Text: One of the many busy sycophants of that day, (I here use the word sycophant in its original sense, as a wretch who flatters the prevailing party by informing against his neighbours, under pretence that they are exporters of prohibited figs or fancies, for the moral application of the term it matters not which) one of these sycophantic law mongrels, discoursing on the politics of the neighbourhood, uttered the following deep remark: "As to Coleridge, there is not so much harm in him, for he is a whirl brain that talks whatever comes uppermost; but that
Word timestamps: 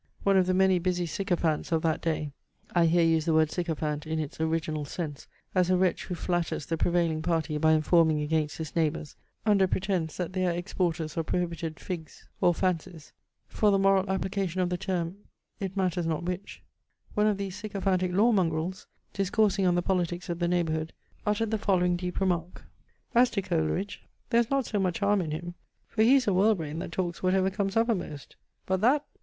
One 0.23 0.35
of 0.35 0.47
the 0.47 0.55
many 0.55 0.79
busy 0.79 1.05
sycophants 1.05 1.71
of 1.71 1.83
that 1.83 2.01
day, 2.01 2.31
(I 2.73 2.87
here 2.87 3.03
use 3.03 3.25
the 3.25 3.35
word 3.35 3.51
sycophant 3.51 4.07
in 4.07 4.17
its 4.17 4.41
original 4.41 4.83
sense, 4.83 5.27
as 5.53 5.69
a 5.69 5.77
wretch 5.77 6.05
who 6.05 6.15
flatters 6.15 6.65
the 6.65 6.75
prevailing 6.75 7.21
party 7.21 7.59
by 7.59 7.73
informing 7.73 8.19
against 8.19 8.57
his 8.57 8.75
neighbours, 8.75 9.15
under 9.45 9.67
pretence 9.67 10.17
that 10.17 10.33
they 10.33 10.47
are 10.47 10.53
exporters 10.55 11.17
of 11.17 11.27
prohibited 11.27 11.79
figs 11.79 12.27
or 12.41 12.51
fancies, 12.51 13.13
for 13.47 13.69
the 13.69 13.77
moral 13.77 14.09
application 14.09 14.59
of 14.59 14.69
the 14.69 14.75
term 14.77 15.17
it 15.59 15.77
matters 15.77 16.07
not 16.07 16.23
which) 16.23 16.63
one 17.13 17.27
of 17.27 17.37
these 17.37 17.55
sycophantic 17.55 18.11
law 18.11 18.31
mongrels, 18.31 18.87
discoursing 19.13 19.67
on 19.67 19.75
the 19.75 19.83
politics 19.83 20.29
of 20.29 20.39
the 20.39 20.47
neighbourhood, 20.47 20.93
uttered 21.27 21.51
the 21.51 21.59
following 21.59 21.95
deep 21.95 22.19
remark: 22.19 22.63
"As 23.13 23.29
to 23.29 23.43
Coleridge, 23.43 24.01
there 24.31 24.39
is 24.39 24.49
not 24.49 24.65
so 24.65 24.79
much 24.79 24.97
harm 24.97 25.21
in 25.21 25.29
him, 25.29 25.53
for 25.87 26.01
he 26.01 26.15
is 26.15 26.27
a 26.27 26.33
whirl 26.33 26.55
brain 26.55 26.79
that 26.79 26.91
talks 26.91 27.21
whatever 27.21 27.51
comes 27.51 27.77
uppermost; 27.77 28.35
but 28.65 28.81
that 28.81 29.05